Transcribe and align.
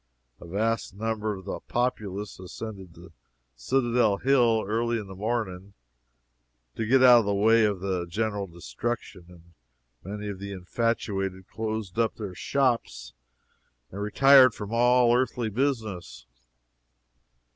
A 0.39 0.47
vast 0.47 0.95
number 0.95 1.35
of 1.35 1.45
the 1.45 1.59
populace 1.59 2.39
ascended 2.39 2.95
the 2.95 3.11
citadel 3.55 4.17
hill 4.17 4.63
early 4.65 4.97
in 4.97 5.05
the 5.05 5.13
morning, 5.13 5.75
to 6.75 6.87
get 6.87 7.03
out 7.03 7.19
of 7.19 7.25
the 7.25 7.35
way 7.35 7.65
of 7.65 7.81
the 7.81 8.07
general 8.07 8.47
destruction, 8.47 9.25
and 9.29 9.53
many 10.03 10.27
of 10.27 10.39
the 10.39 10.53
infatuated 10.53 11.47
closed 11.47 11.99
up 11.99 12.15
their 12.15 12.33
shops 12.33 13.13
and 13.91 14.01
retired 14.01 14.55
from 14.55 14.73
all 14.73 15.15
earthly 15.15 15.49
business. 15.51 16.25